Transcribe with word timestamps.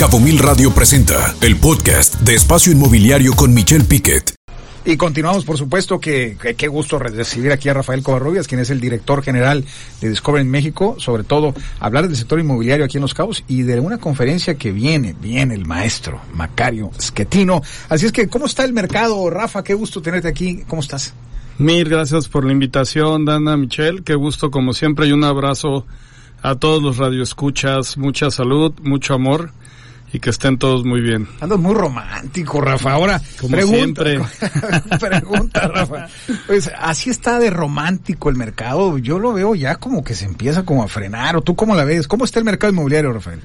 Cabo 0.00 0.18
Mil 0.18 0.38
Radio 0.38 0.70
presenta 0.70 1.34
el 1.42 1.58
podcast 1.58 2.14
de 2.22 2.34
Espacio 2.34 2.72
Inmobiliario 2.72 3.34
con 3.34 3.52
Michelle 3.52 3.84
Piquet. 3.84 4.34
Y 4.86 4.96
continuamos, 4.96 5.44
por 5.44 5.58
supuesto, 5.58 6.00
que, 6.00 6.38
qué 6.56 6.68
gusto 6.68 6.98
recibir 6.98 7.52
aquí 7.52 7.68
a 7.68 7.74
Rafael 7.74 8.02
Covarrubias, 8.02 8.48
quien 8.48 8.62
es 8.62 8.70
el 8.70 8.80
director 8.80 9.22
general 9.22 9.62
de 10.00 10.08
Discovery 10.08 10.40
en 10.40 10.50
México, 10.50 10.96
sobre 10.98 11.22
todo 11.22 11.52
hablar 11.80 12.08
del 12.08 12.16
sector 12.16 12.40
inmobiliario 12.40 12.86
aquí 12.86 12.96
en 12.96 13.02
Los 13.02 13.12
Cabos 13.12 13.44
y 13.46 13.60
de 13.60 13.78
una 13.78 13.98
conferencia 13.98 14.54
que 14.54 14.72
viene, 14.72 15.14
viene 15.20 15.54
el 15.54 15.66
maestro 15.66 16.22
Macario 16.32 16.90
Schettino. 16.98 17.60
Así 17.90 18.06
es 18.06 18.12
que, 18.12 18.26
¿cómo 18.26 18.46
está 18.46 18.64
el 18.64 18.72
mercado, 18.72 19.28
Rafa? 19.28 19.62
Qué 19.62 19.74
gusto 19.74 20.00
tenerte 20.00 20.28
aquí. 20.28 20.62
¿Cómo 20.66 20.80
estás? 20.80 21.12
Mil 21.58 21.86
gracias 21.86 22.26
por 22.26 22.46
la 22.46 22.52
invitación, 22.52 23.26
Dana, 23.26 23.58
Michelle. 23.58 24.02
Qué 24.02 24.14
gusto, 24.14 24.50
como 24.50 24.72
siempre, 24.72 25.08
y 25.08 25.12
un 25.12 25.24
abrazo 25.24 25.84
a 26.40 26.54
todos 26.54 26.82
los 26.82 26.96
radioescuchas. 26.96 27.98
Mucha 27.98 28.30
salud, 28.30 28.72
mucho 28.82 29.12
amor 29.12 29.52
y 30.12 30.18
que 30.20 30.30
estén 30.30 30.58
todos 30.58 30.84
muy 30.84 31.00
bien. 31.00 31.28
Ando 31.40 31.56
muy 31.58 31.74
romántico, 31.74 32.60
Rafa. 32.60 32.92
Ahora, 32.92 33.20
Como 33.40 33.52
pregunta, 33.56 34.04
siempre. 34.04 34.20
pregunta, 35.00 35.68
Rafa. 35.68 36.08
Pues 36.46 36.70
así 36.78 37.10
está 37.10 37.38
de 37.38 37.50
romántico 37.50 38.28
el 38.30 38.36
mercado. 38.36 38.98
Yo 38.98 39.18
lo 39.18 39.32
veo 39.32 39.54
ya 39.54 39.76
como 39.76 40.02
que 40.02 40.14
se 40.14 40.24
empieza 40.24 40.64
como 40.64 40.82
a 40.82 40.88
frenar. 40.88 41.36
¿O 41.36 41.42
tú 41.42 41.54
cómo 41.56 41.74
la 41.76 41.84
ves? 41.84 42.08
¿Cómo 42.08 42.24
está 42.24 42.38
el 42.38 42.44
mercado 42.44 42.72
inmobiliario, 42.72 43.12
Rafael? 43.12 43.40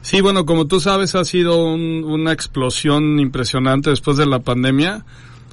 Sí, 0.00 0.20
bueno, 0.20 0.46
como 0.46 0.66
tú 0.66 0.80
sabes, 0.80 1.14
ha 1.14 1.24
sido 1.24 1.62
un- 1.64 2.04
una 2.04 2.32
explosión 2.32 3.18
impresionante 3.18 3.90
después 3.90 4.16
de 4.16 4.26
la 4.26 4.38
pandemia. 4.38 5.04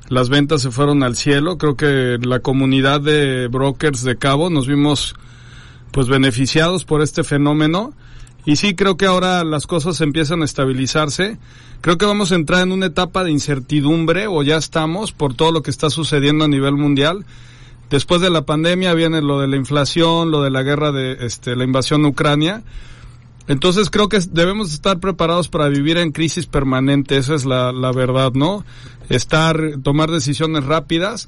Las 0.08 0.30
ventas 0.30 0.62
se 0.62 0.72
fueron 0.72 1.04
al 1.04 1.16
cielo. 1.16 1.58
Creo 1.58 1.76
que 1.76 2.18
la 2.22 2.40
comunidad 2.40 3.02
de 3.02 3.48
brokers 3.48 4.04
de 4.04 4.18
Cabo 4.18 4.50
nos 4.50 4.68
vimos 4.68 5.16
pues 5.92 6.08
beneficiados 6.08 6.86
por 6.86 7.02
este 7.02 7.24
fenómeno. 7.24 7.94
Y 8.46 8.58
sí, 8.58 8.76
creo 8.76 8.96
que 8.96 9.08
ahora 9.08 9.44
las 9.44 9.66
cosas 9.66 10.00
empiezan 10.02 10.42
a 10.42 10.46
estabilizarse. 10.46 11.38
Creo 11.82 11.98
que 11.98 12.06
vamos 12.06 12.32
a 12.32 12.36
entrar 12.36 12.62
en 12.62 12.72
una 12.72 12.88
etapa 12.88 13.24
de 13.24 13.32
incertidumbre, 13.32 14.28
o 14.28 14.44
ya 14.44 14.58
estamos, 14.58 15.12
por 15.12 15.34
todo 15.34 15.52
lo 15.52 15.64
que 15.64 15.72
está 15.72 15.90
sucediendo 15.90 16.46
a 16.46 16.48
nivel 16.48 16.74
mundial. 16.74 17.26
Después 17.90 18.22
de 18.22 18.30
la 18.30 18.44
pandemia 18.44 18.94
viene 18.94 19.22
lo 19.22 19.40
de 19.40 19.48
la 19.48 19.56
inflación, 19.56 20.32
lo 20.32 20.44
de 20.44 20.52
la 20.52 20.64
guerra 20.64 20.92
de 20.92 21.26
este, 21.26 21.56
la 21.56 21.64
invasión 21.64 22.06
a 22.06 22.10
Ucrania. 22.10 22.64
Entonces 23.48 23.90
creo 23.90 24.10
que 24.10 24.20
debemos 24.32 24.74
estar 24.74 25.00
preparados 25.00 25.50
para 25.50 25.68
vivir 25.68 25.98
en 25.98 26.12
crisis 26.12 26.48
permanente, 26.48 27.18
esa 27.18 27.36
es 27.36 27.46
la, 27.46 27.72
la 27.72 27.92
verdad, 27.92 28.32
¿no? 28.34 28.66
Estar, 29.10 29.78
tomar 29.84 30.10
decisiones 30.10 30.64
rápidas 30.64 31.28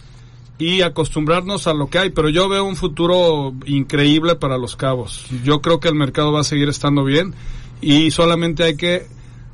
y 0.60 0.82
acostumbrarnos 0.82 1.68
a 1.68 1.74
lo 1.74 1.90
que 1.90 2.00
hay, 2.00 2.10
pero 2.10 2.30
yo 2.30 2.50
veo 2.50 2.64
un 2.64 2.76
futuro 2.76 3.54
increíble 3.66 4.36
para 4.36 4.58
los 4.58 4.76
cabos. 4.76 5.26
Yo 5.44 5.62
creo 5.62 5.80
que 5.80 5.88
el 5.88 5.96
mercado 5.96 6.32
va 6.32 6.42
a 6.42 6.44
seguir 6.44 6.70
estando 6.70 7.04
bien 7.04 7.36
y 7.82 8.12
solamente 8.12 8.64
hay 8.64 8.76
que 8.76 9.06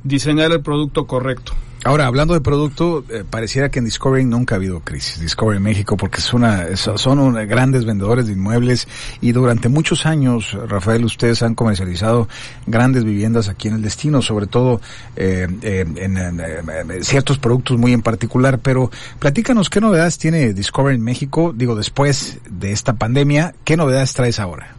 diseñar 0.04 0.52
el 0.52 0.60
producto 0.60 1.06
correcto. 1.06 1.52
Ahora, 1.86 2.06
hablando 2.06 2.32
de 2.32 2.40
producto, 2.40 3.04
eh, 3.10 3.24
pareciera 3.28 3.68
que 3.70 3.78
en 3.78 3.84
Discovery 3.84 4.24
nunca 4.24 4.54
ha 4.54 4.56
habido 4.56 4.80
crisis. 4.80 5.20
Discovery 5.20 5.60
México, 5.60 5.98
porque 5.98 6.16
es 6.20 6.32
una, 6.32 6.62
es- 6.62 6.88
son 6.96 7.18
un- 7.18 7.34
grandes 7.46 7.84
vendedores 7.84 8.26
de 8.26 8.32
inmuebles 8.32 8.88
y 9.20 9.32
durante 9.32 9.68
muchos 9.68 10.06
años, 10.06 10.56
Rafael, 10.66 11.04
ustedes 11.04 11.42
han 11.42 11.54
comercializado 11.54 12.26
grandes 12.66 13.04
viviendas 13.04 13.50
aquí 13.50 13.68
en 13.68 13.74
el 13.74 13.82
destino, 13.82 14.22
sobre 14.22 14.46
todo 14.46 14.80
eh, 15.16 15.46
eh, 15.60 15.84
en, 15.96 17.04
ciertos 17.04 17.38
productos 17.38 17.76
muy 17.76 17.92
en 17.92 18.00
particular. 18.00 18.60
Pero 18.60 18.90
platícanos 19.18 19.68
qué 19.68 19.82
novedades 19.82 20.16
tiene 20.16 20.54
Discovery 20.54 20.96
en 20.96 21.02
México, 21.04 21.52
digo, 21.54 21.74
después 21.76 22.38
de 22.48 22.72
esta 22.72 22.94
pandemia, 22.94 23.54
¿qué 23.64 23.76
novedades 23.76 24.14
traes 24.14 24.40
ahora? 24.40 24.74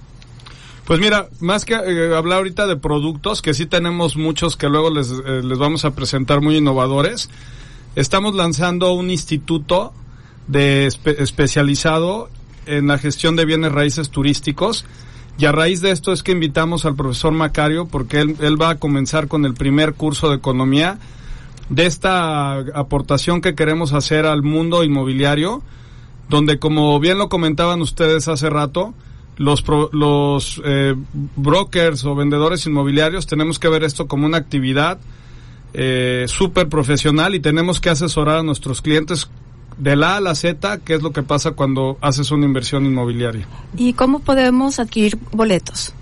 Pues 0.85 0.99
mira, 0.99 1.29
más 1.39 1.65
que 1.65 1.73
eh, 1.73 2.15
hablar 2.15 2.37
ahorita 2.39 2.67
de 2.67 2.75
productos, 2.77 3.41
que 3.41 3.53
sí 3.55 3.65
tenemos 3.65 4.17
muchos 4.17 4.55
que 4.55 4.69
luego 4.69 4.91
les, 4.91 5.09
eh, 5.11 5.41
les 5.43 5.57
vamos 5.57 5.83
a 5.83 5.95
presentar 5.95 6.41
muy 6.41 6.57
innovadores, 6.57 7.29
estamos 7.95 8.35
lanzando 8.35 8.93
un 8.93 9.09
instituto 9.09 9.93
de 10.47 10.87
espe- 10.87 11.15
especializado 11.19 12.29
en 12.67 12.87
la 12.87 12.99
gestión 12.99 13.35
de 13.35 13.45
bienes 13.45 13.71
raíces 13.71 14.09
turísticos. 14.11 14.85
Y 15.37 15.45
a 15.45 15.51
raíz 15.51 15.81
de 15.81 15.91
esto 15.91 16.13
es 16.13 16.21
que 16.23 16.31
invitamos 16.31 16.85
al 16.85 16.95
profesor 16.95 17.33
Macario, 17.33 17.87
porque 17.87 18.21
él, 18.21 18.35
él 18.39 18.61
va 18.61 18.69
a 18.69 18.75
comenzar 18.79 19.27
con 19.27 19.43
el 19.45 19.53
primer 19.55 19.95
curso 19.95 20.29
de 20.29 20.35
economía 20.35 20.99
de 21.69 21.87
esta 21.87 22.59
aportación 22.59 23.41
que 23.41 23.55
queremos 23.55 23.91
hacer 23.93 24.27
al 24.27 24.43
mundo 24.43 24.83
inmobiliario, 24.83 25.63
donde 26.29 26.59
como 26.59 26.99
bien 26.99 27.17
lo 27.17 27.27
comentaban 27.27 27.81
ustedes 27.81 28.27
hace 28.27 28.49
rato, 28.51 28.93
los, 29.37 29.61
pro- 29.61 29.89
los 29.93 30.61
eh, 30.65 30.95
brokers 31.35 32.03
o 32.05 32.15
vendedores 32.15 32.65
inmobiliarios 32.65 33.27
tenemos 33.27 33.59
que 33.59 33.67
ver 33.69 33.83
esto 33.83 34.07
como 34.07 34.25
una 34.25 34.37
actividad 34.37 34.97
eh, 35.73 36.25
súper 36.27 36.69
profesional 36.69 37.35
y 37.35 37.39
tenemos 37.39 37.79
que 37.81 37.89
asesorar 37.89 38.37
a 38.37 38.43
nuestros 38.43 38.81
clientes 38.81 39.29
de 39.77 39.97
la 39.97 40.13
A 40.13 40.17
a 40.17 40.21
la 40.21 40.35
Z, 40.35 40.79
que 40.85 40.93
es 40.95 41.01
lo 41.03 41.11
que 41.11 41.21
pasa 41.21 41.51
cuando 41.51 41.97
haces 41.99 42.31
una 42.31 42.45
inversión 42.45 42.85
inmobiliaria. 42.85 43.45
¿Y 43.75 43.91
cómo 43.91 44.19
podemos 44.21 44.79
adquirir 44.79 45.17
boletos? 45.33 45.93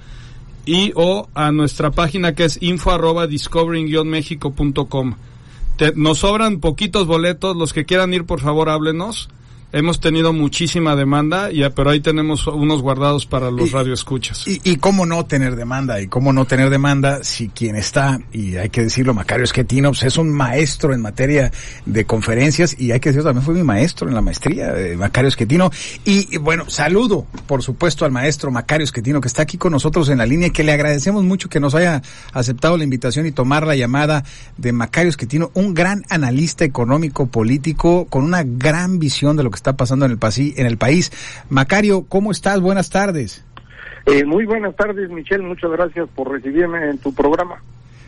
y 0.65 0.93
o 0.95 1.27
a 1.33 1.51
nuestra 1.51 1.91
página 1.91 2.33
que 2.35 2.45
es 2.45 2.61
info 2.61 2.91
arroba 2.91 3.27
discovering-mexico.com. 3.27 5.15
Nos 5.95 6.19
sobran 6.19 6.59
poquitos 6.59 7.07
boletos, 7.07 7.55
los 7.55 7.73
que 7.73 7.85
quieran 7.85 8.13
ir, 8.13 8.25
por 8.25 8.39
favor, 8.39 8.69
háblenos. 8.69 9.29
Hemos 9.73 10.01
tenido 10.01 10.33
muchísima 10.33 10.97
demanda, 10.97 11.49
y, 11.49 11.61
pero 11.69 11.91
ahí 11.91 12.01
tenemos 12.01 12.45
unos 12.47 12.81
guardados 12.81 13.25
para 13.25 13.49
los 13.51 13.69
Y- 13.69 13.71
radioescuchas. 13.71 14.45
Y, 14.45 14.59
y 14.65 14.75
cómo 14.75 15.05
no 15.05 15.25
tener 15.25 15.55
demanda, 15.55 16.01
y 16.01 16.07
cómo 16.07 16.33
no 16.33 16.43
tener 16.43 16.69
demanda 16.69 17.23
si 17.23 17.47
quien 17.47 17.77
está, 17.77 18.19
y 18.33 18.57
hay 18.57 18.69
que 18.69 18.83
decirlo, 18.83 19.13
Macario 19.13 19.45
Schettino, 19.45 19.91
pues 19.91 20.03
es 20.03 20.17
un 20.17 20.29
maestro 20.29 20.93
en 20.93 21.01
materia 21.01 21.51
de 21.85 22.03
conferencias, 22.05 22.75
y 22.77 22.91
hay 22.91 22.99
que 22.99 23.09
decirlo, 23.09 23.29
también 23.29 23.45
fue 23.45 23.53
mi 23.53 23.63
maestro 23.63 24.09
en 24.09 24.13
la 24.15 24.21
maestría, 24.21 24.77
eh, 24.77 24.97
Macario 24.97 25.31
Schettino. 25.31 25.71
Y, 26.03 26.35
y, 26.35 26.37
bueno, 26.37 26.69
saludo, 26.69 27.25
por 27.47 27.63
supuesto, 27.63 28.03
al 28.03 28.11
maestro 28.11 28.51
Macario 28.51 28.85
Schettino, 28.85 29.21
que 29.21 29.29
está 29.29 29.43
aquí 29.43 29.57
con 29.57 29.71
nosotros 29.71 30.09
en 30.09 30.17
la 30.17 30.25
línea, 30.25 30.49
y 30.49 30.51
que 30.51 30.65
le 30.65 30.73
agradecemos 30.73 31.23
mucho 31.23 31.47
que 31.47 31.61
nos 31.61 31.75
haya 31.75 32.01
aceptado 32.33 32.75
la 32.75 32.83
invitación 32.83 33.25
y 33.25 33.31
tomar 33.31 33.65
la 33.65 33.77
llamada 33.77 34.25
de 34.57 34.73
Macario 34.73 35.13
Schettino, 35.13 35.49
un 35.53 35.73
gran 35.73 36.03
analista 36.09 36.65
económico, 36.65 37.27
político, 37.27 38.05
con 38.09 38.25
una 38.25 38.43
gran 38.43 38.99
visión 38.99 39.37
de 39.37 39.43
lo 39.43 39.49
que 39.49 39.60
está 39.61 39.77
pasando 39.77 40.05
en 40.05 40.11
el, 40.11 40.19
en 40.57 40.65
el 40.65 40.77
país. 40.77 41.11
Macario, 41.49 42.05
¿cómo 42.09 42.31
estás? 42.31 42.59
Buenas 42.59 42.89
tardes. 42.89 43.45
Eh, 44.07 44.25
muy 44.25 44.45
buenas 44.45 44.75
tardes, 44.75 45.09
Michelle. 45.09 45.43
Muchas 45.43 45.69
gracias 45.71 46.09
por 46.15 46.31
recibirme 46.31 46.89
en 46.89 46.97
tu 46.97 47.13
programa. 47.13 47.61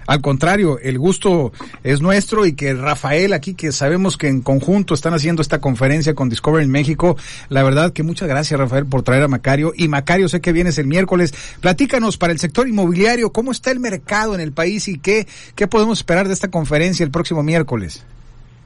Al 0.06 0.20
contrario, 0.20 0.80
el 0.80 0.98
gusto 0.98 1.54
es 1.84 2.02
nuestro 2.02 2.46
y 2.46 2.54
que 2.54 2.74
Rafael 2.74 3.32
aquí, 3.32 3.54
que 3.54 3.72
sabemos 3.72 4.18
que 4.18 4.28
en 4.28 4.42
conjunto 4.42 4.94
están 4.94 5.14
haciendo 5.14 5.42
esta 5.42 5.62
conferencia 5.62 6.14
con 6.14 6.28
Discovery 6.28 6.66
en 6.66 6.72
México, 6.72 7.16
la 7.48 7.64
verdad 7.64 7.94
que 7.94 8.04
muchas 8.04 8.28
gracias 8.28 8.60
Rafael 8.60 8.86
por 8.86 9.04
traer 9.04 9.24
a 9.24 9.30
Macario. 9.30 9.72
Y 9.78 9.88
Macario, 9.88 10.28
sé 10.28 10.42
que 10.42 10.52
vienes 10.52 10.78
el 10.78 10.88
miércoles. 10.88 11.34
Platícanos 11.62 12.18
para 12.18 12.34
el 12.34 12.40
sector 12.40 12.68
inmobiliario, 12.68 13.32
¿cómo 13.32 13.52
está 13.52 13.72
el 13.72 13.80
mercado 13.80 14.36
en 14.36 14.42
el 14.42 14.52
país 14.52 14.90
y 14.90 14.98
qué, 14.98 15.26
qué 15.56 15.68
podemos 15.68 16.00
esperar 16.00 16.28
de 16.28 16.34
esta 16.34 16.50
conferencia 16.50 17.06
el 17.06 17.12
próximo 17.12 17.42
miércoles? 17.44 18.04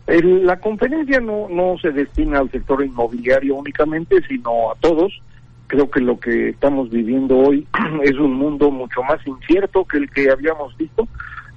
El- 0.07 0.45
la 0.45 0.57
conferencia 0.59 1.19
no, 1.19 1.47
no 1.49 1.77
se 1.79 1.91
destina 1.91 2.39
al 2.39 2.49
sector 2.49 2.83
inmobiliario 2.83 3.55
únicamente, 3.55 4.21
sino 4.27 4.71
a 4.71 4.75
todos. 4.79 5.21
Creo 5.67 5.91
que 5.91 5.99
lo 5.99 6.17
que 6.17 6.49
estamos 6.49 6.89
viviendo 6.89 7.37
hoy 7.37 7.67
es 8.03 8.13
un 8.17 8.33
mundo 8.33 8.71
mucho 8.71 9.03
más 9.03 9.25
incierto 9.27 9.85
que 9.85 9.97
el 9.97 10.09
que 10.09 10.31
habíamos 10.31 10.75
visto. 10.77 11.07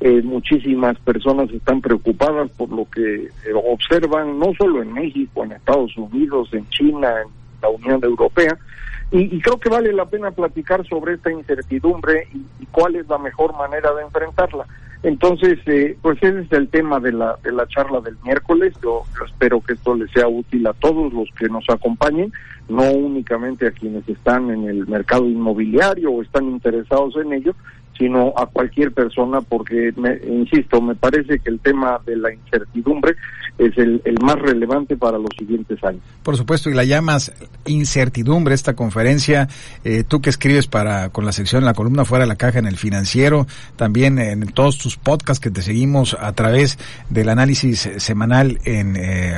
Eh, 0.00 0.22
muchísimas 0.22 0.98
personas 1.00 1.50
están 1.50 1.80
preocupadas 1.80 2.50
por 2.52 2.70
lo 2.70 2.86
que 2.90 3.24
eh, 3.24 3.30
observan, 3.54 4.38
no 4.38 4.52
solo 4.58 4.82
en 4.82 4.94
México, 4.94 5.44
en 5.44 5.52
Estados 5.52 5.96
Unidos, 5.96 6.48
en 6.52 6.66
China, 6.70 7.08
en 7.22 7.28
la 7.62 7.68
Unión 7.68 8.02
Europea. 8.02 8.58
Y, 9.12 9.40
creo 9.40 9.58
que 9.58 9.68
vale 9.68 9.92
la 9.92 10.06
pena 10.06 10.30
platicar 10.30 10.86
sobre 10.86 11.14
esta 11.14 11.30
incertidumbre 11.32 12.28
y 12.32 12.66
cuál 12.66 12.94
es 12.96 13.08
la 13.08 13.18
mejor 13.18 13.54
manera 13.56 13.92
de 13.92 14.02
enfrentarla. 14.02 14.64
Entonces, 15.02 15.58
eh, 15.66 15.96
pues 16.02 16.18
ese 16.22 16.40
es 16.40 16.52
el 16.52 16.68
tema 16.68 17.00
de 17.00 17.12
la, 17.12 17.36
de 17.42 17.52
la 17.52 17.66
charla 17.66 18.00
del 18.00 18.16
miércoles. 18.22 18.74
Yo, 18.82 19.04
yo 19.18 19.24
espero 19.24 19.60
que 19.62 19.72
esto 19.72 19.94
les 19.94 20.10
sea 20.10 20.28
útil 20.28 20.66
a 20.66 20.74
todos 20.74 21.12
los 21.12 21.28
que 21.38 21.48
nos 21.48 21.64
acompañen, 21.70 22.32
no 22.68 22.90
únicamente 22.90 23.66
a 23.66 23.70
quienes 23.70 24.06
están 24.08 24.50
en 24.50 24.68
el 24.68 24.86
mercado 24.86 25.26
inmobiliario 25.26 26.10
o 26.10 26.22
están 26.22 26.46
interesados 26.50 27.16
en 27.16 27.32
ello, 27.32 27.54
sino 27.96 28.34
a 28.36 28.46
cualquier 28.46 28.92
persona, 28.92 29.40
porque, 29.40 29.92
me, 29.96 30.18
insisto, 30.26 30.80
me 30.80 30.94
parece 30.94 31.38
que 31.38 31.50
el 31.50 31.60
tema 31.60 32.00
de 32.04 32.16
la 32.16 32.32
incertidumbre 32.32 33.14
es 33.60 33.76
el, 33.76 34.00
más 34.22 34.36
relevante 34.36 34.96
para 34.96 35.18
los 35.18 35.30
siguientes 35.38 35.82
años. 35.84 36.00
Por 36.22 36.36
supuesto, 36.36 36.70
y 36.70 36.74
la 36.74 36.84
llamas 36.84 37.32
incertidumbre 37.66 38.54
esta 38.54 38.74
conferencia, 38.74 39.48
eh, 39.84 40.02
tú 40.06 40.20
que 40.20 40.30
escribes 40.30 40.66
para 40.66 41.10
con 41.10 41.26
la 41.26 41.32
sección, 41.32 41.64
la 41.64 41.74
columna 41.74 42.06
fuera 42.06 42.24
de 42.24 42.28
la 42.28 42.36
caja 42.36 42.58
en 42.58 42.66
el 42.66 42.76
financiero, 42.76 43.46
también 43.76 44.18
en 44.18 44.46
todos 44.46 44.78
tus 44.78 44.96
podcasts 44.96 45.40
que 45.40 45.50
te 45.50 45.60
seguimos 45.60 46.16
a 46.18 46.32
través 46.32 46.78
del 47.10 47.28
análisis 47.28 47.90
semanal 47.98 48.58
en 48.64 48.96
eh, 48.96 49.34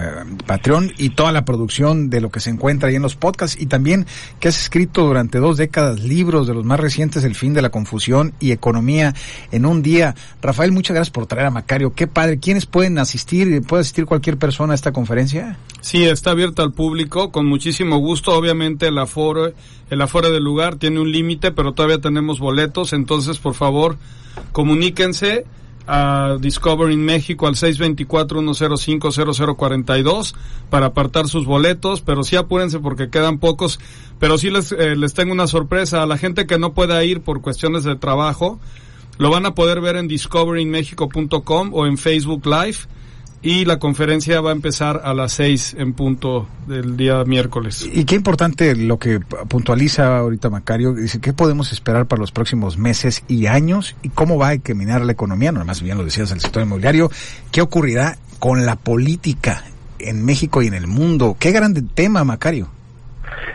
Patreon 0.46 0.92
y 0.98 1.10
toda 1.10 1.32
la 1.32 1.44
producción 1.44 2.08
de 2.08 2.20
lo 2.20 2.30
que 2.30 2.40
se 2.40 2.50
encuentra 2.50 2.88
ahí 2.88 2.96
en 2.96 3.02
los 3.02 3.16
podcasts 3.16 3.60
y 3.60 3.66
también 3.66 4.06
que 4.38 4.48
has 4.48 4.60
escrito 4.60 5.04
durante 5.04 5.38
dos 5.38 5.56
décadas 5.56 6.00
libros 6.00 6.46
de 6.46 6.54
los 6.54 6.64
más 6.64 6.78
recientes, 6.78 7.24
El 7.24 7.34
fin 7.34 7.54
de 7.54 7.62
la 7.62 7.70
confusión 7.70 8.34
y 8.38 8.52
Economía 8.52 9.14
en 9.50 9.66
un 9.66 9.82
día. 9.82 10.14
Rafael, 10.40 10.70
muchas 10.70 10.94
gracias 10.94 11.10
por 11.12 11.26
traer 11.26 11.46
a 11.46 11.50
Macario. 11.50 11.92
Qué 11.92 12.06
padre. 12.06 12.38
¿Quiénes 12.38 12.66
pueden 12.66 12.98
asistir? 12.98 13.62
¿Puede 13.62 13.80
asistir 13.80 14.06
cualquier 14.12 14.36
persona 14.36 14.72
a 14.72 14.74
esta 14.74 14.92
conferencia? 14.92 15.56
Sí, 15.80 16.04
está 16.04 16.32
abierta 16.32 16.62
al 16.62 16.72
público 16.72 17.32
con 17.32 17.46
muchísimo 17.46 17.96
gusto. 17.96 18.36
Obviamente 18.36 18.88
el 18.88 18.98
aforo, 18.98 19.54
el 19.88 20.02
aforo 20.02 20.30
del 20.30 20.44
lugar 20.44 20.76
tiene 20.76 21.00
un 21.00 21.10
límite, 21.10 21.50
pero 21.50 21.72
todavía 21.72 21.96
tenemos 21.96 22.38
boletos. 22.38 22.92
Entonces, 22.92 23.38
por 23.38 23.54
favor, 23.54 23.96
comuníquense 24.52 25.46
a 25.86 26.36
Discovery 26.38 26.98
México 26.98 27.46
al 27.46 27.54
624-105-0042 27.54 30.34
para 30.68 30.88
apartar 30.88 31.26
sus 31.26 31.46
boletos, 31.46 32.02
pero 32.02 32.22
sí 32.22 32.36
apúrense 32.36 32.80
porque 32.80 33.08
quedan 33.08 33.38
pocos. 33.38 33.80
Pero 34.18 34.36
sí 34.36 34.50
les, 34.50 34.72
eh, 34.72 34.94
les 34.94 35.14
tengo 35.14 35.32
una 35.32 35.46
sorpresa. 35.46 36.02
A 36.02 36.06
la 36.06 36.18
gente 36.18 36.46
que 36.46 36.58
no 36.58 36.74
pueda 36.74 37.02
ir 37.02 37.22
por 37.22 37.40
cuestiones 37.40 37.82
de 37.82 37.96
trabajo, 37.96 38.60
lo 39.16 39.30
van 39.30 39.46
a 39.46 39.54
poder 39.54 39.80
ver 39.80 39.96
en 39.96 40.06
discoverymexico.com 40.06 41.70
o 41.72 41.86
en 41.86 41.96
Facebook 41.96 42.44
Live 42.44 42.76
y 43.42 43.64
la 43.64 43.78
conferencia 43.78 44.40
va 44.40 44.50
a 44.50 44.52
empezar 44.52 45.02
a 45.04 45.14
las 45.14 45.32
seis 45.32 45.74
en 45.76 45.92
punto 45.94 46.48
del 46.68 46.96
día 46.96 47.24
miércoles. 47.24 47.88
Y 47.92 48.04
qué 48.04 48.14
importante 48.14 48.74
lo 48.76 48.98
que 48.98 49.20
puntualiza 49.48 50.18
ahorita 50.18 50.48
Macario, 50.48 50.94
dice, 50.94 51.20
¿qué 51.20 51.32
podemos 51.32 51.72
esperar 51.72 52.06
para 52.06 52.20
los 52.20 52.30
próximos 52.30 52.78
meses 52.78 53.24
y 53.26 53.46
años? 53.46 53.96
¿Y 54.02 54.10
cómo 54.10 54.38
va 54.38 54.50
a 54.50 54.58
caminar 54.58 55.04
la 55.04 55.12
economía? 55.12 55.50
No, 55.50 55.64
más 55.64 55.82
bien 55.82 55.98
lo 55.98 56.04
decías, 56.04 56.30
el 56.30 56.40
sector 56.40 56.62
inmobiliario. 56.62 57.10
¿Qué 57.50 57.60
ocurrirá 57.60 58.16
con 58.38 58.64
la 58.64 58.76
política 58.76 59.64
en 59.98 60.24
México 60.24 60.62
y 60.62 60.68
en 60.68 60.74
el 60.74 60.86
mundo? 60.86 61.36
Qué 61.38 61.50
grande 61.50 61.82
tema, 61.82 62.22
Macario. 62.22 62.68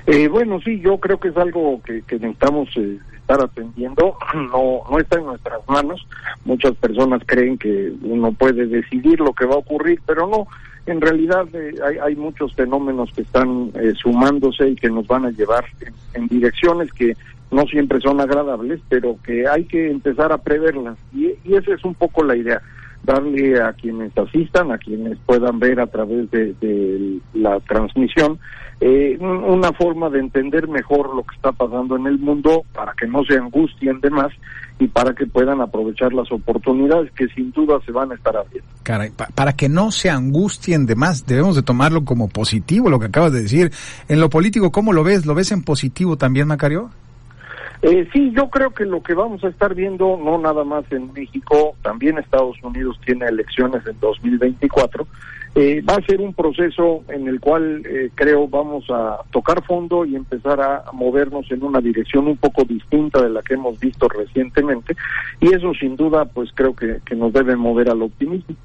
Eh, 0.06 0.28
bueno, 0.28 0.60
sí, 0.62 0.80
yo 0.80 0.98
creo 1.00 1.20
que 1.20 1.30
es 1.30 1.38
algo 1.38 1.82
que, 1.84 2.02
que 2.04 2.16
necesitamos 2.16 2.70
eh, 2.78 2.98
estar 3.28 3.44
atendiendo. 3.44 4.18
No, 4.38 4.82
no 4.90 5.00
está 5.00 5.18
en 5.18 5.26
nuestras 5.26 5.60
manos. 5.68 6.08
Muchas 6.46 6.74
personas 6.76 7.22
creen 7.26 7.58
que 7.58 7.92
uno 8.02 8.32
puede 8.32 8.66
decidir 8.68 9.20
lo 9.20 9.34
que 9.34 9.46
va 9.46 9.56
a 9.56 9.60
ocurrir, 9.60 10.00
pero 10.06 10.28
no. 10.28 10.48
En 10.86 11.02
realidad 11.02 11.46
eh, 11.54 11.76
hay, 11.86 11.98
hay, 11.98 12.16
muchos 12.16 12.54
fenómenos 12.56 13.12
que 13.14 13.24
están 13.24 13.72
eh, 13.76 13.94
sumándose 14.02 14.70
y 14.70 14.76
que 14.76 14.90
nos 14.90 15.06
van 15.08 15.26
a 15.26 15.32
llevar 15.32 15.66
en, 16.14 16.28
direcciones 16.28 16.94
que 16.94 17.18
no 17.52 17.66
siempre 17.66 18.00
son 18.00 18.22
agradables, 18.22 18.80
pero 18.88 19.18
que 19.24 19.48
hay 19.48 19.66
que 19.66 19.92
empezar 19.92 20.32
a 20.32 20.38
preverlas. 20.38 20.98
Y, 21.14 21.34
y 21.44 21.56
esa 21.56 21.74
es 21.74 21.84
un 21.84 21.96
poco 21.96 22.24
la 22.24 22.38
idea 22.38 22.62
darle 23.04 23.62
a 23.62 23.74
quienes 23.74 24.16
asistan, 24.18 24.72
a 24.72 24.78
quienes 24.78 25.18
puedan 25.26 25.60
ver 25.60 25.80
a 25.80 25.88
través 25.88 26.30
de, 26.32 27.20
la 27.34 27.60
transmisión, 27.62 28.40
eh, 28.80 29.18
una 29.20 29.72
forma 29.74 30.10
de 30.10 30.20
entender 30.20 30.68
mejor 30.68 31.16
lo 31.16 31.24
que 31.24 31.36
está 31.36 31.52
pasando 31.52 31.96
en 31.96 32.06
el 32.06 32.20
mundo 32.20 32.64
para 32.74 32.94
que 32.94 33.08
no 33.08 33.24
se 33.24 33.38
angustien 33.38 34.00
de 34.02 34.10
más 34.10 34.32
y 34.80 34.88
para 34.88 35.14
que 35.14 35.26
puedan 35.26 35.62
aprovechar 35.62 36.14
las 36.14 36.32
oportunidades 36.32 37.12
que 37.14 37.28
sin 37.30 37.52
duda 37.52 37.80
se 37.86 37.92
van 37.92 38.12
a 38.12 38.16
estar 38.16 38.38
abriendo. 38.38 38.70
Caray, 38.84 39.10
pa 39.10 39.28
para 39.34 39.54
que 39.54 39.70
no 39.70 39.92
se 39.92 40.10
angustien 40.10 40.86
de 40.86 40.96
más, 40.96 41.26
debemos 41.26 41.56
de 41.56 41.64
tomarlo 41.64 42.06
como 42.06 42.28
positivo 42.28 42.90
lo 42.90 43.00
que 43.00 43.08
acabas 43.08 43.34
de 43.34 43.42
decir. 43.42 43.72
En 44.08 44.20
lo 44.20 44.30
político, 44.30 44.72
¿cómo 44.72 44.94
lo 44.94 45.04
ves? 45.04 45.26
¿Lo 45.26 45.34
ves 45.34 45.52
en 45.52 45.64
positivo 45.64 46.18
también, 46.18 46.48
Macario? 46.48 46.92
Eh, 47.82 48.08
sí, 48.12 48.32
yo 48.36 48.50
creo 48.50 48.72
que 48.72 48.86
lo 48.86 49.04
que 49.04 49.14
vamos 49.14 49.44
a 49.44 49.50
estar 49.50 49.76
viendo, 49.76 50.18
no 50.18 50.38
nada 50.40 50.64
más 50.64 50.84
en 50.92 51.14
México, 51.14 51.76
también 51.84 52.18
Estados 52.18 52.58
Unidos 52.64 53.00
tiene 53.06 53.28
elecciones 53.28 53.86
en 53.86 54.00
2024, 54.00 55.08
eh, 55.56 55.82
va 55.82 55.96
a 55.96 56.06
ser 56.06 56.22
un 56.22 56.34
proceso 56.34 57.04
en 57.08 57.28
el 57.28 57.40
cual 57.40 57.84
eh, 57.86 58.10
creo 58.16 58.48
vamos 58.48 58.86
a 58.90 59.18
tocar 59.32 59.64
fondo 59.64 60.06
y 60.06 60.16
empezar 60.16 60.60
a 60.62 60.92
movernos 60.94 61.52
en 61.52 61.64
una 61.64 61.80
dirección 61.80 62.28
un 62.28 62.38
poco 62.38 62.64
distinta 62.64 63.22
de 63.22 63.30
la 63.30 63.42
que 63.42 63.56
hemos 63.56 63.80
visto 63.80 64.08
recientemente 64.08 64.96
y 65.40 65.54
eso 65.54 65.72
sin 65.80 65.96
duda 65.96 66.26
pues 66.26 66.52
creo 66.54 66.76
que, 66.76 67.00
que 67.04 67.16
nos 67.16 67.34
debe 67.34 67.56
mover 67.56 67.90
al 67.90 68.04
optimismo. 68.04 68.56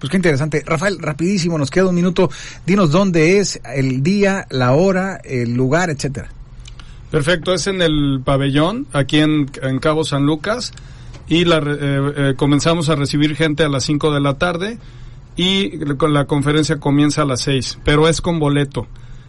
Pues 0.00 0.10
qué 0.10 0.16
interesante. 0.16 0.62
Rafael, 0.64 0.98
rapidísimo, 0.98 1.58
nos 1.58 1.70
queda 1.70 1.88
un 1.88 1.94
minuto. 1.94 2.30
Dinos 2.66 2.90
dónde 2.90 3.38
es 3.38 3.60
el 3.76 4.02
día, 4.02 4.46
la 4.48 4.72
hora, 4.72 5.20
el 5.22 5.54
lugar, 5.54 5.90
etcétera. 5.90 6.30
Perfecto, 7.10 7.52
es 7.52 7.66
en 7.66 7.82
el 7.82 8.20
pabellón, 8.24 8.86
aquí 8.92 9.18
en, 9.18 9.50
en 9.62 9.80
Cabo 9.80 10.04
San 10.04 10.24
Lucas, 10.26 10.72
y 11.28 11.44
la, 11.44 11.58
eh, 11.58 12.12
eh, 12.16 12.34
comenzamos 12.36 12.88
a 12.88 12.96
recibir 12.96 13.36
gente 13.36 13.62
a 13.64 13.68
las 13.68 13.84
5 13.84 14.12
de 14.12 14.20
la 14.20 14.34
tarde 14.34 14.78
y 15.36 15.76
la 15.86 16.24
conferencia 16.26 16.78
comienza 16.78 17.22
a 17.22 17.24
las 17.24 17.40
6, 17.42 17.78
pero 17.84 18.08
es 18.08 18.20
con 18.20 18.38
boleto. 18.38 18.86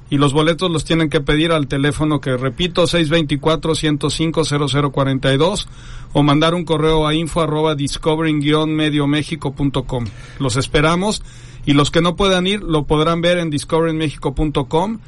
Y 0.10 0.18
los 0.18 0.34
boletos 0.34 0.70
los 0.70 0.84
tienen 0.84 1.10
que 1.10 1.22
pedir 1.22 1.54
al 1.54 1.68
teléfono 1.68 2.20
que 2.20 2.36
repito, 2.36 2.84
624-105-0042 2.84 5.68
o 6.12 6.24
mandar 6.24 6.54
un 6.54 6.66
correo 6.66 7.08
a 7.08 7.14
info 7.14 7.40
arroba 7.42 7.76
discovering-mediomexico.com. 7.76 10.06
Los 10.40 10.58
esperamos 10.58 11.24
y 11.66 11.72
los 11.74 11.92
que 11.92 12.02
no 12.02 12.18
puedan 12.18 12.46
ir 12.46 12.62
lo 12.62 12.84
podrán 12.84 13.22
ver 13.22 13.38
en 13.38 13.50
discoveringmexico.com 13.50 15.00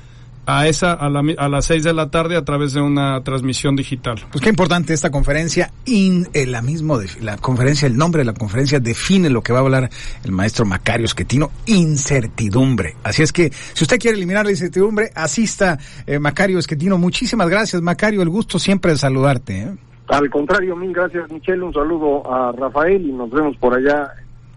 a 0.46 0.68
esa 0.68 0.94
a, 0.94 1.10
la, 1.10 1.24
a 1.38 1.50
las 1.50 1.66
6 1.66 1.84
de 1.84 1.94
la 1.94 2.10
tarde 2.10 2.36
a 2.36 2.44
través 2.44 2.74
de 2.74 2.82
una 2.82 3.24
transmisión 3.24 3.76
digital. 3.76 4.22
Pues 4.32 4.44
qué 4.44 4.50
importante 4.50 4.94
esta 4.94 5.12
conferencia 5.12 5.72
in 5.86 6.28
eh, 6.34 6.46
la 6.46 6.62
mismo 6.62 6.98
de, 6.98 7.10
la 7.22 7.38
conferencia 7.38 7.88
el 7.88 7.98
nombre 7.98 8.20
de 8.20 8.26
la 8.26 8.34
conferencia 8.34 8.80
define 8.80 9.30
lo 9.30 9.42
que 9.42 9.54
va 9.54 9.60
a 9.60 9.62
hablar 9.62 9.90
el 10.24 10.32
maestro 10.32 10.66
Macario 10.66 11.06
Esquetino 11.06 11.52
incertidumbre. 11.66 12.96
Así 13.04 13.24
es 13.24 13.32
que 13.32 13.52
si 13.52 13.84
usted 13.84 14.00
quiere 14.00 14.18
eliminar 14.18 14.46
la 14.46 14.52
incertidumbre 14.52 15.12
asista 15.16 15.78
eh, 16.06 16.20
Macario 16.20 16.60
Esquetino. 16.60 16.98
Muchísimas 16.98 17.50
gracias 17.50 17.82
Macario, 17.82 18.22
el 18.22 18.30
gusto 18.30 18.60
siempre 18.60 18.92
de 18.92 18.98
saludarte. 18.98 19.62
¿eh? 19.62 19.78
Al 20.08 20.30
contrario, 20.30 20.76
mil 20.76 20.94
gracias 20.94 21.32
Michelle, 21.32 21.64
un 21.64 21.74
saludo 21.74 22.32
a 22.32 22.52
Rafael 22.52 23.06
y 23.06 23.12
nos 23.12 23.30
vemos 23.30 23.56
por 23.58 23.74
allá 23.76 24.14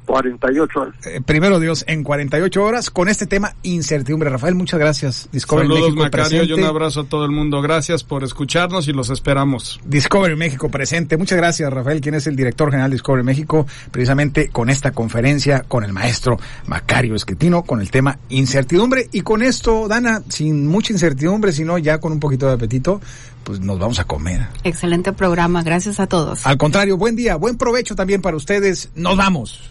48 0.07 0.81
horas. 0.81 0.95
Eh, 1.07 1.21
primero 1.25 1.61
Dios, 1.61 1.85
en 1.89 2.03
48 2.03 2.65
horas 2.65 2.91
con 2.91 3.09
este 3.09 3.27
tema 3.27 3.55
incertidumbre. 3.63 4.31
Rafael, 4.31 4.55
muchas 4.55 4.81
gracias. 4.81 5.29
Discovery 5.33 5.69
Saludos, 5.69 5.83
México 5.89 6.03
Macario, 6.05 6.29
presente. 6.29 6.53
y 6.53 6.53
un 6.55 6.65
abrazo 6.65 7.01
a 7.01 7.05
todo 7.05 7.25
el 7.25 7.33
mundo. 7.33 7.61
Gracias 7.61 8.05
por 8.05 8.25
escucharnos 8.25 8.89
y 8.89 8.93
los 8.93 9.11
esperamos. 9.11 9.81
Discovery 9.85 10.37
México 10.37 10.71
presente. 10.71 11.17
Muchas 11.17 11.37
gracias, 11.39 11.73
Rafael, 11.73 12.01
quien 12.01 12.15
es 12.15 12.27
el 12.27 12.37
director 12.37 12.71
general 12.71 12.91
de 12.91 12.95
Discovery 12.95 13.25
México, 13.25 13.67
precisamente 13.91 14.49
con 14.51 14.71
esta 14.71 14.93
conferencia 14.93 15.65
con 15.67 15.85
el 15.85 15.93
maestro 15.93 16.39
Macario 16.67 17.15
Esquetino 17.15 17.63
con 17.63 17.81
el 17.81 17.91
tema 17.91 18.19
incertidumbre. 18.29 19.09
Y 19.13 19.23
con 19.23 19.43
esto, 19.43 19.89
Dana, 19.89 20.23
sin 20.29 20.67
mucha 20.67 20.93
incertidumbre, 20.93 21.53
sino 21.53 21.79
ya 21.79 21.99
con 21.99 22.13
un 22.13 22.21
poquito 22.21 22.47
de 22.47 22.55
apetito, 22.55 23.01
pues 23.45 23.61
nos 23.61 23.79
vamos 23.79 23.99
a 23.99 24.05
comer. 24.05 24.47
Excelente 24.65 25.13
programa, 25.13 25.63
gracias 25.63 26.01
a 26.01 26.07
todos. 26.07 26.47
Al 26.47 26.59
contrario, 26.59 26.97
buen 26.97 27.17
día, 27.17 27.37
buen 27.37 27.57
provecho 27.57 27.95
también 27.95 28.23
para 28.23 28.37
ustedes. 28.37 28.91
Nos 28.95 29.17
vamos. 29.17 29.71